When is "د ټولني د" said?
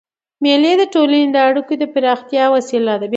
0.77-1.37